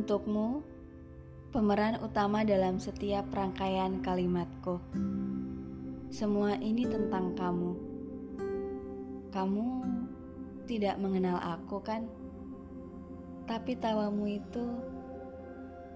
Untukmu, 0.00 0.64
pemeran 1.52 2.00
utama 2.00 2.40
dalam 2.40 2.80
setiap 2.80 3.28
rangkaian 3.36 4.00
kalimatku. 4.00 4.80
Semua 6.08 6.56
ini 6.56 6.88
tentang 6.88 7.36
kamu. 7.36 7.72
Kamu 9.28 9.66
tidak 10.64 10.96
mengenal 10.96 11.36
aku, 11.36 11.84
kan? 11.84 12.08
Tapi 13.44 13.76
tawamu 13.76 14.40
itu 14.40 14.64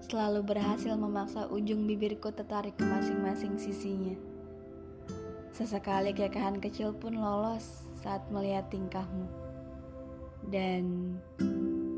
selalu 0.05 0.53
berhasil 0.53 0.93
memaksa 0.93 1.49
ujung 1.49 1.89
bibirku 1.89 2.29
tertarik 2.29 2.77
ke 2.77 2.85
masing-masing 2.85 3.57
sisinya. 3.57 4.13
Sesekali 5.49 6.13
kekahan 6.13 6.61
kecil 6.61 6.93
pun 6.93 7.17
lolos 7.17 7.89
saat 8.05 8.21
melihat 8.29 8.69
tingkahmu. 8.69 9.25
Dan 10.53 11.17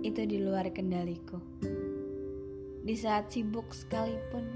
itu 0.07 0.23
di 0.23 0.39
luar 0.39 0.71
kendaliku. 0.71 1.35
Di 2.87 2.95
saat 2.95 3.27
sibuk 3.27 3.75
sekalipun, 3.75 4.47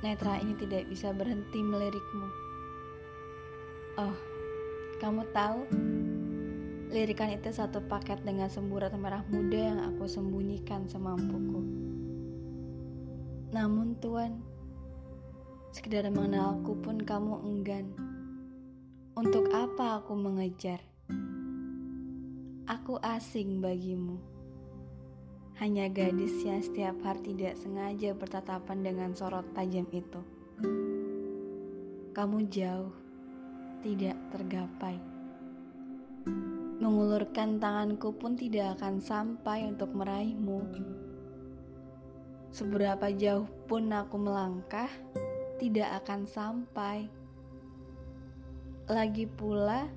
netra 0.00 0.40
ini 0.40 0.56
tidak 0.56 0.88
bisa 0.88 1.12
berhenti 1.12 1.60
melirikmu. 1.60 2.28
Oh, 4.00 4.16
kamu 4.96 5.28
tahu? 5.36 5.60
Lirikan 6.88 7.28
itu 7.28 7.52
satu 7.52 7.84
paket 7.84 8.24
dengan 8.24 8.48
semburat 8.48 8.96
merah 8.96 9.20
muda 9.28 9.60
yang 9.60 9.80
aku 9.92 10.08
sembunyikan 10.08 10.88
semampuku. 10.88 11.60
Namun 13.52 14.00
Tuan, 14.00 14.40
sekedar 15.76 16.08
mengenalku 16.08 16.80
pun 16.80 16.96
kamu 16.96 17.44
enggan. 17.44 17.92
Untuk 19.12 19.52
apa 19.52 20.00
aku 20.00 20.16
mengejar? 20.16 20.80
Aku 22.64 22.96
asing 23.04 23.60
bagimu 23.60 24.37
hanya 25.58 25.90
gadis 25.90 26.38
yang 26.46 26.62
setiap 26.62 26.94
hari 27.02 27.34
tidak 27.34 27.58
sengaja 27.58 28.14
bertatapan 28.14 28.78
dengan 28.78 29.10
sorot 29.10 29.42
tajam 29.58 29.90
itu. 29.90 30.22
Kamu 32.14 32.46
jauh, 32.46 32.94
tidak 33.82 34.14
tergapai. 34.30 35.02
Mengulurkan 36.78 37.58
tanganku 37.58 38.14
pun 38.14 38.38
tidak 38.38 38.78
akan 38.78 39.02
sampai 39.02 39.66
untuk 39.66 39.90
meraihmu. 39.98 40.62
Seberapa 42.54 43.10
jauh 43.10 43.50
pun 43.66 43.90
aku 43.90 44.14
melangkah, 44.14 44.90
tidak 45.58 45.90
akan 46.06 46.22
sampai. 46.30 47.10
Lagi 48.86 49.26
pula, 49.26 49.90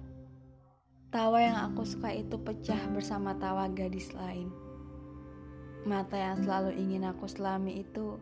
tawa 1.14 1.38
yang 1.38 1.58
aku 1.70 1.86
suka 1.86 2.18
itu 2.18 2.34
pecah 2.42 2.82
bersama 2.90 3.38
tawa 3.38 3.70
gadis 3.70 4.10
lain. 4.18 4.61
Mata 5.82 6.14
yang 6.14 6.46
selalu 6.46 6.78
ingin 6.78 7.10
aku 7.10 7.26
selami 7.26 7.82
itu 7.82 8.22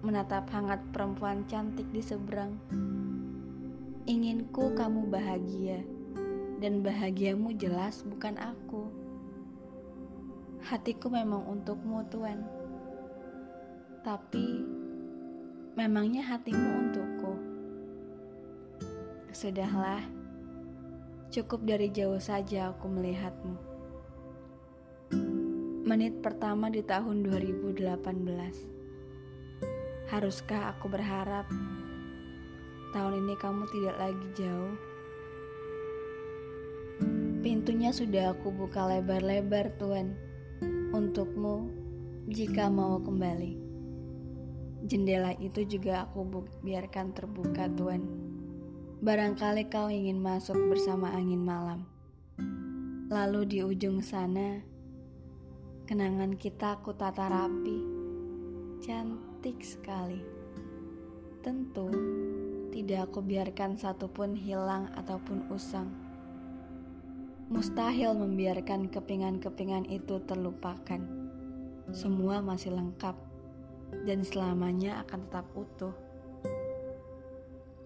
menatap 0.00 0.48
hangat 0.48 0.80
perempuan 0.96 1.44
cantik 1.44 1.84
di 1.92 2.00
seberang. 2.00 2.56
Inginku 4.08 4.72
kamu 4.72 5.12
bahagia, 5.12 5.84
dan 6.64 6.80
bahagiamu 6.80 7.52
jelas 7.60 8.00
bukan 8.08 8.40
aku. 8.40 8.88
Hatiku 10.64 11.12
memang 11.12 11.44
untukmu, 11.44 12.00
Tuan. 12.08 12.40
Tapi, 14.00 14.64
memangnya 15.76 16.24
hatimu 16.24 16.68
untukku? 16.80 17.32
Sudahlah, 19.36 20.00
cukup 21.28 21.60
dari 21.68 21.92
jauh 21.92 22.16
saja 22.16 22.72
aku 22.72 22.88
melihatmu 22.88 23.73
menit 25.84 26.24
pertama 26.24 26.72
di 26.72 26.80
tahun 26.80 27.28
2018. 27.28 27.76
Haruskah 30.08 30.72
aku 30.72 30.88
berharap 30.88 31.44
tahun 32.96 33.20
ini 33.20 33.36
kamu 33.36 33.68
tidak 33.68 33.92
lagi 34.00 34.28
jauh? 34.32 34.80
Pintunya 37.44 37.92
sudah 37.92 38.32
aku 38.32 38.48
buka 38.48 38.96
lebar-lebar, 38.96 39.76
Tuan, 39.76 40.16
untukmu 40.96 41.68
jika 42.32 42.72
mau 42.72 42.96
kembali. 43.04 43.60
Jendela 44.88 45.36
itu 45.36 45.68
juga 45.68 46.08
aku 46.08 46.48
biarkan 46.64 47.12
terbuka, 47.12 47.68
Tuan. 47.76 48.08
Barangkali 49.04 49.68
kau 49.68 49.92
ingin 49.92 50.16
masuk 50.16 50.56
bersama 50.72 51.12
angin 51.12 51.44
malam. 51.44 51.84
Lalu 53.12 53.40
di 53.44 53.60
ujung 53.60 54.00
sana, 54.00 54.64
Kenangan 55.84 56.40
kita 56.40 56.80
aku 56.80 56.96
tata 56.96 57.28
rapi, 57.28 57.76
cantik 58.80 59.60
sekali. 59.60 60.16
Tentu 61.44 61.92
tidak 62.72 63.12
aku 63.12 63.20
biarkan 63.20 63.76
satupun 63.76 64.32
hilang 64.32 64.88
ataupun 64.96 65.44
usang. 65.52 65.92
Mustahil 67.52 68.16
membiarkan 68.16 68.88
kepingan-kepingan 68.88 69.84
itu 69.92 70.24
terlupakan. 70.24 71.04
Semua 71.92 72.40
masih 72.40 72.72
lengkap 72.72 73.20
dan 74.08 74.24
selamanya 74.24 75.04
akan 75.04 75.20
tetap 75.28 75.52
utuh. 75.52 75.92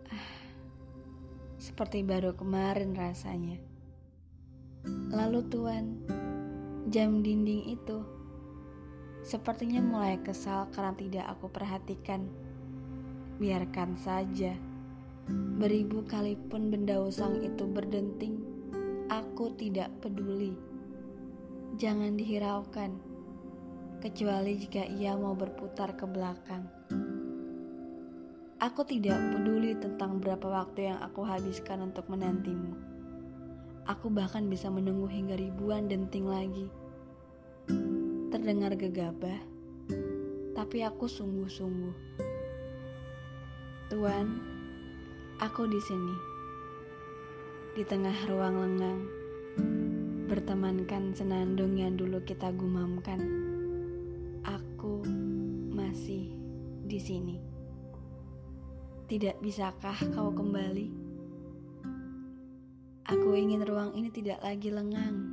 Ah, 0.06 0.30
seperti 1.58 2.06
baru 2.06 2.30
kemarin 2.38 2.94
rasanya. 2.94 3.58
Lalu 5.10 5.50
Tuhan, 5.50 5.84
Jam 6.88 7.20
dinding 7.20 7.68
itu 7.68 8.00
sepertinya 9.20 9.84
mulai 9.84 10.16
kesal 10.24 10.72
karena 10.72 10.96
tidak 10.96 11.26
aku 11.36 11.52
perhatikan. 11.52 12.24
Biarkan 13.36 13.92
saja. 14.00 14.56
Beribu 15.60 16.08
kali 16.08 16.32
pun 16.48 16.72
benda 16.72 16.96
usang 16.96 17.44
itu 17.44 17.68
berdenting, 17.68 18.40
aku 19.12 19.52
tidak 19.60 19.92
peduli. 20.00 20.56
Jangan 21.76 22.16
dihiraukan, 22.16 22.96
kecuali 24.00 24.56
jika 24.56 24.88
ia 24.88 25.12
mau 25.12 25.36
berputar 25.36 25.92
ke 25.92 26.08
belakang. 26.08 26.64
Aku 28.64 28.80
tidak 28.88 29.20
peduli 29.36 29.76
tentang 29.76 30.24
berapa 30.24 30.64
waktu 30.64 30.88
yang 30.88 31.04
aku 31.04 31.20
habiskan 31.20 31.84
untuk 31.84 32.08
menantimu. 32.08 32.72
Aku 33.88 34.12
bahkan 34.12 34.48
bisa 34.52 34.68
menunggu 34.68 35.08
hingga 35.08 35.36
ribuan 35.36 35.88
denting 35.88 36.28
lagi. 36.28 36.68
Terdengar 38.28 38.76
gegabah, 38.76 39.40
tapi 40.52 40.84
aku 40.84 41.08
sungguh-sungguh. 41.08 41.96
Tuan, 43.88 44.36
aku 45.40 45.64
di 45.64 45.80
sini. 45.80 46.16
Di 47.72 47.88
tengah 47.88 48.12
ruang 48.28 48.60
lengang, 48.60 49.00
bertemankan 50.28 51.16
senandung 51.16 51.80
yang 51.80 51.96
dulu 51.96 52.20
kita 52.20 52.52
gumamkan. 52.52 53.16
Aku 54.44 55.08
masih 55.72 56.28
di 56.84 57.00
sini. 57.00 57.40
Tidak 59.08 59.40
bisakah 59.40 59.96
kau 60.12 60.28
kembali? 60.36 60.92
Aku 63.08 63.32
ingin 63.32 63.64
ruang 63.64 63.96
ini 63.96 64.12
tidak 64.12 64.44
lagi 64.44 64.68
lengang. 64.68 65.27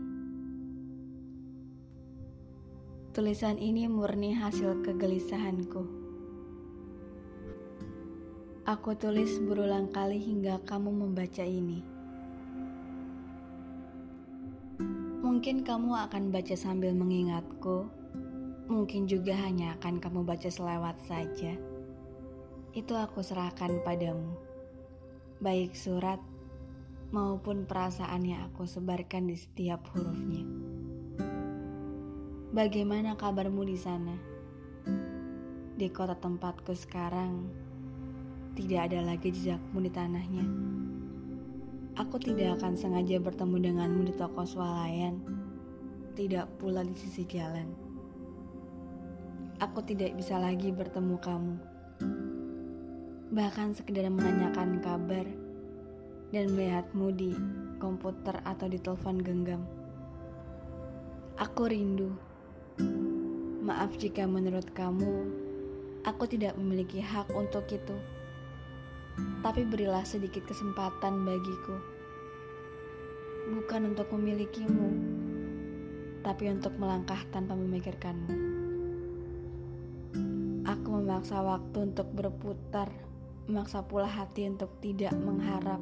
Tulisan 3.16 3.56
ini 3.64 3.88
murni 3.88 4.36
hasil 4.36 4.84
kegelisahanku. 4.84 5.88
Aku 8.68 8.92
tulis 9.00 9.40
berulang 9.40 9.88
kali 9.88 10.20
hingga 10.20 10.60
kamu 10.68 10.92
membaca 10.92 11.48
ini. 11.48 11.80
Mungkin 15.24 15.64
kamu 15.64 15.96
akan 16.12 16.28
baca 16.28 16.60
sambil 16.60 16.92
mengingatku. 16.92 17.88
Mungkin 18.68 19.08
juga 19.08 19.32
hanya 19.48 19.80
akan 19.80 20.04
kamu 20.04 20.28
baca 20.28 20.52
selewat 20.52 21.00
saja. 21.08 21.56
Itu 22.76 23.00
aku 23.00 23.24
serahkan 23.24 23.80
padamu. 23.88 24.36
Baik 25.40 25.72
surat 25.72 26.20
maupun 27.16 27.64
perasaan 27.64 28.28
yang 28.28 28.52
aku 28.52 28.68
sebarkan 28.68 29.32
di 29.32 29.40
setiap 29.40 29.88
hurufnya. 29.96 30.65
Bagaimana 32.56 33.20
kabarmu 33.20 33.68
di 33.68 33.76
sana? 33.76 34.16
Di 35.76 35.92
kota 35.92 36.16
tempatku 36.16 36.72
sekarang, 36.72 37.52
tidak 38.56 38.88
ada 38.88 39.04
lagi 39.04 39.28
jejakmu 39.28 39.84
di 39.84 39.92
tanahnya. 39.92 40.48
Aku 42.00 42.16
tidak 42.16 42.56
akan 42.56 42.80
sengaja 42.80 43.20
bertemu 43.20 43.60
denganmu 43.60 44.08
di 44.08 44.16
toko 44.16 44.48
swalayan, 44.48 45.20
tidak 46.16 46.48
pula 46.56 46.80
di 46.88 46.96
sisi 46.96 47.28
jalan. 47.28 47.76
Aku 49.60 49.84
tidak 49.84 50.16
bisa 50.16 50.40
lagi 50.40 50.72
bertemu 50.72 51.16
kamu. 51.20 51.56
Bahkan 53.36 53.76
sekedar 53.76 54.08
menanyakan 54.08 54.80
kabar 54.80 55.28
dan 56.32 56.56
melihatmu 56.56 57.12
di 57.20 57.36
komputer 57.84 58.40
atau 58.48 58.72
di 58.72 58.80
telepon 58.80 59.20
genggam. 59.20 59.60
Aku 61.36 61.68
rindu, 61.68 62.16
Maaf 63.66 63.98
jika 63.98 64.30
menurut 64.30 64.70
kamu, 64.78 65.26
aku 66.06 66.30
tidak 66.30 66.54
memiliki 66.54 67.02
hak 67.02 67.26
untuk 67.34 67.66
itu. 67.74 67.98
Tapi 69.42 69.66
berilah 69.66 70.06
sedikit 70.06 70.46
kesempatan 70.46 71.26
bagiku. 71.26 71.74
Bukan 73.58 73.90
untuk 73.90 74.14
memilikimu, 74.14 74.90
tapi 76.22 76.54
untuk 76.54 76.78
melangkah 76.78 77.18
tanpa 77.34 77.58
memikirkanmu. 77.58 78.38
Aku 80.70 81.02
memaksa 81.02 81.42
waktu 81.42 81.90
untuk 81.90 82.06
berputar, 82.14 82.94
memaksa 83.50 83.82
pula 83.82 84.06
hati 84.06 84.46
untuk 84.46 84.78
tidak 84.78 85.18
mengharap. 85.18 85.82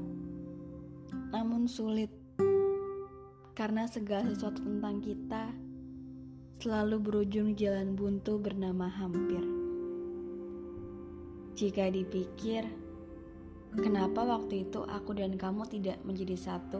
Namun 1.35 1.67
sulit, 1.67 2.15
karena 3.51 3.91
segala 3.91 4.31
sesuatu 4.31 4.63
tentang 4.63 5.03
kita 5.03 5.72
selalu 6.63 6.95
berujung 7.03 7.59
jalan 7.59 7.91
buntu 7.91 8.39
bernama 8.39 8.87
hampir. 8.87 9.43
Jika 11.59 11.91
dipikir, 11.91 12.63
kenapa 13.75 14.23
waktu 14.23 14.63
itu 14.63 14.79
aku 14.87 15.11
dan 15.11 15.35
kamu 15.35 15.67
tidak 15.67 15.99
menjadi 16.07 16.39
satu? 16.39 16.79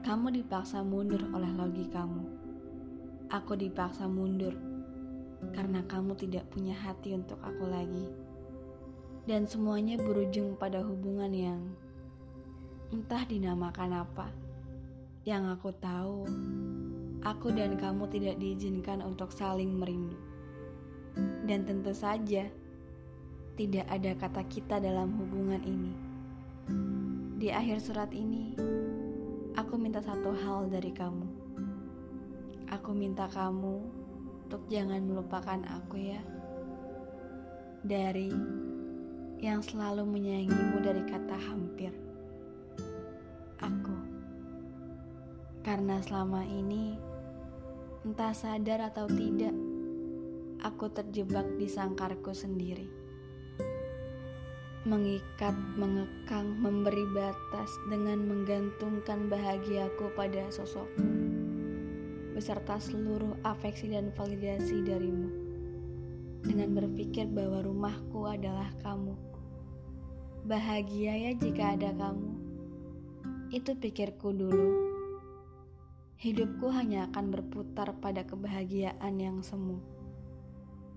Kamu 0.00 0.32
dipaksa 0.32 0.80
mundur 0.80 1.20
oleh 1.36 1.52
logikamu. 1.52 2.24
Aku 3.28 3.52
dipaksa 3.52 4.08
mundur 4.08 4.56
karena 5.52 5.84
kamu 5.84 6.16
tidak 6.16 6.48
punya 6.48 6.72
hati 6.72 7.12
untuk 7.12 7.36
aku 7.44 7.68
lagi. 7.68 8.08
Dan 9.28 9.44
semuanya 9.44 10.00
berujung 10.00 10.56
pada 10.56 10.80
hubungan 10.80 11.36
yang 11.36 11.60
entah 12.96 13.28
dinamakan 13.28 14.08
apa. 14.08 14.32
Yang 15.28 15.44
aku 15.52 15.70
tahu, 15.76 16.24
aku 17.22 17.54
dan 17.54 17.78
kamu 17.78 18.10
tidak 18.10 18.36
diizinkan 18.38 19.02
untuk 19.02 19.30
saling 19.30 19.78
merindu. 19.78 20.18
Dan 21.46 21.66
tentu 21.66 21.94
saja, 21.94 22.48
tidak 23.54 23.86
ada 23.86 24.12
kata 24.16 24.42
kita 24.48 24.80
dalam 24.82 25.12
hubungan 25.18 25.62
ini. 25.62 25.92
Di 27.38 27.50
akhir 27.50 27.82
surat 27.82 28.10
ini, 28.14 28.54
aku 29.58 29.74
minta 29.76 30.00
satu 30.02 30.32
hal 30.32 30.70
dari 30.70 30.90
kamu. 30.94 31.26
Aku 32.72 32.96
minta 32.96 33.28
kamu 33.28 33.82
untuk 34.48 34.62
jangan 34.72 35.02
melupakan 35.04 35.60
aku 35.68 35.96
ya. 36.00 36.22
Dari 37.82 38.30
yang 39.42 39.58
selalu 39.58 40.06
menyayangimu 40.06 40.78
dari 40.80 41.02
kata 41.02 41.36
hampir. 41.36 41.90
Aku. 43.58 43.96
Karena 45.66 45.98
selama 46.00 46.46
ini 46.46 47.11
Entah 48.02 48.34
sadar 48.34 48.82
atau 48.90 49.06
tidak, 49.06 49.54
aku 50.58 50.90
terjebak 50.90 51.46
di 51.54 51.70
sangkarku 51.70 52.34
sendiri. 52.34 52.90
Mengikat, 54.82 55.54
mengekang, 55.78 56.50
memberi 56.58 57.06
batas 57.14 57.70
dengan 57.86 58.26
menggantungkan 58.26 59.30
bahagiaku 59.30 60.10
pada 60.18 60.50
sosokmu, 60.50 61.14
beserta 62.34 62.82
seluruh 62.82 63.38
afeksi 63.46 63.94
dan 63.94 64.10
validasi 64.18 64.82
darimu. 64.82 65.30
Dengan 66.42 66.74
berpikir 66.74 67.30
bahwa 67.30 67.62
rumahku 67.62 68.26
adalah 68.26 68.66
kamu. 68.82 69.14
Bahagia 70.42 71.30
ya 71.30 71.32
jika 71.38 71.78
ada 71.78 71.94
kamu. 71.94 72.34
Itu 73.54 73.78
pikirku 73.78 74.34
dulu 74.34 74.91
hidupku 76.22 76.70
hanya 76.70 77.10
akan 77.10 77.34
berputar 77.34 77.98
pada 77.98 78.22
kebahagiaan 78.22 79.18
yang 79.18 79.42
semu. 79.42 79.82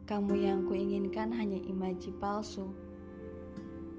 Kamu 0.05 0.37
yang 0.37 0.69
kuinginkan 0.69 1.33
hanya 1.33 1.57
imaji 1.65 2.13
palsu. 2.21 2.69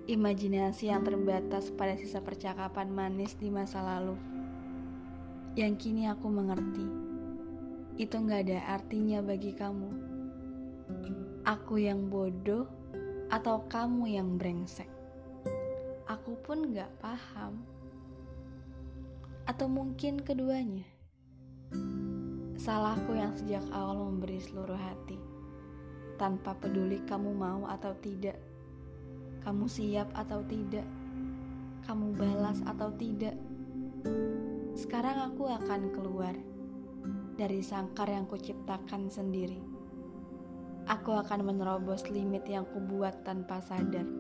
Imajinasi 0.06 0.87
yang 0.87 1.02
terbatas 1.02 1.75
pada 1.75 1.99
sisa 1.99 2.23
percakapan 2.23 2.94
manis 2.94 3.34
di 3.34 3.50
masa 3.50 3.82
lalu. 3.82 4.14
Yang 5.58 5.75
kini 5.82 6.06
aku 6.06 6.31
mengerti. 6.31 6.87
Itu 7.99 8.22
gak 8.22 8.46
ada 8.46 8.79
artinya 8.79 9.19
bagi 9.19 9.50
kamu. 9.50 9.90
Aku 11.43 11.75
yang 11.82 12.06
bodoh 12.06 12.70
atau 13.34 13.67
kamu 13.67 14.14
yang 14.14 14.38
brengsek. 14.38 14.87
Aku 16.06 16.38
pun 16.46 16.70
gak 16.70 16.94
paham. 17.02 17.67
Atau 19.43 19.67
mungkin 19.67 20.22
keduanya. 20.22 20.95
Salahku 22.66 23.14
yang 23.14 23.30
sejak 23.30 23.62
awal 23.70 23.94
memberi 23.94 24.42
seluruh 24.42 24.74
hati, 24.74 25.14
tanpa 26.18 26.50
peduli 26.58 26.98
kamu 27.06 27.30
mau 27.30 27.62
atau 27.70 27.94
tidak, 28.02 28.34
kamu 29.46 29.70
siap 29.70 30.10
atau 30.18 30.42
tidak, 30.50 30.82
kamu 31.86 32.18
balas 32.18 32.58
atau 32.66 32.90
tidak. 32.98 33.38
Sekarang 34.74 35.30
aku 35.30 35.46
akan 35.46 35.94
keluar 35.94 36.34
dari 37.38 37.62
sangkar 37.62 38.10
yang 38.10 38.26
kuciptakan 38.26 39.14
sendiri. 39.14 39.62
Aku 40.90 41.14
akan 41.14 41.46
menerobos 41.46 42.02
limit 42.10 42.50
yang 42.50 42.66
kubuat 42.74 43.22
tanpa 43.22 43.62
sadar, 43.62 44.10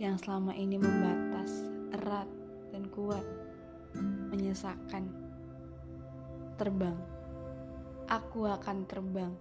yang 0.00 0.16
selama 0.16 0.56
ini 0.56 0.80
membatas, 0.80 1.68
erat, 2.00 2.32
dan 2.72 2.88
kuat, 2.88 3.28
menyesakkan. 4.32 5.04
Terbang 6.56 7.21
aku 8.12 8.44
akan 8.44 8.84
terbang. 8.84 9.32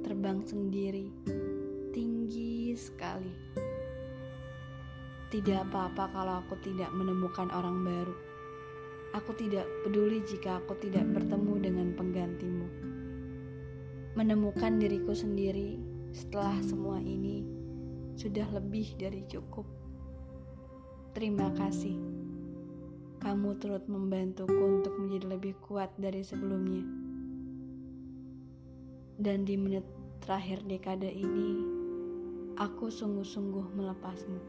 Terbang 0.00 0.40
sendiri, 0.48 1.12
tinggi 1.92 2.72
sekali. 2.72 3.36
Tidak 5.28 5.68
apa-apa 5.68 6.08
kalau 6.08 6.40
aku 6.40 6.56
tidak 6.64 6.88
menemukan 6.96 7.52
orang 7.52 7.84
baru. 7.84 8.16
Aku 9.12 9.36
tidak 9.36 9.68
peduli 9.84 10.24
jika 10.24 10.56
aku 10.64 10.72
tidak 10.80 11.04
bertemu 11.12 11.52
dengan 11.60 11.88
penggantimu. 11.92 12.68
Menemukan 14.16 14.80
diriku 14.80 15.12
sendiri 15.12 15.76
setelah 16.16 16.56
semua 16.64 16.96
ini 16.96 17.44
sudah 18.16 18.48
lebih 18.56 18.96
dari 18.96 19.20
cukup. 19.28 19.68
Terima 21.12 21.52
kasih. 21.52 22.00
Kamu 23.20 23.60
turut 23.60 23.84
membantuku 23.84 24.64
untuk 24.64 24.96
menjadi 24.96 25.36
lebih 25.36 25.60
kuat 25.60 25.92
dari 26.00 26.24
sebelumnya. 26.24 27.05
Dan 29.16 29.48
di 29.48 29.56
menit 29.56 29.80
terakhir 30.20 30.60
dekade 30.68 31.08
ini, 31.08 31.64
aku 32.60 32.92
sungguh-sungguh 32.92 33.72
melepasmu. 33.72 34.40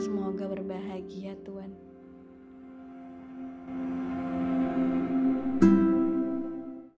Semoga 0.00 0.48
berbahagia, 0.48 1.36
Tuhan. 1.44 1.72